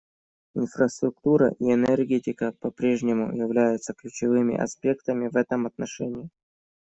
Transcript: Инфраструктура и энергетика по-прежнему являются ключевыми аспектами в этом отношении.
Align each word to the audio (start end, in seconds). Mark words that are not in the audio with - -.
Инфраструктура 0.55 1.53
и 1.59 1.65
энергетика 1.71 2.53
по-прежнему 2.53 3.37
являются 3.37 3.93
ключевыми 3.93 4.57
аспектами 4.57 5.27
в 5.27 5.35
этом 5.37 5.67
отношении. 5.67 6.27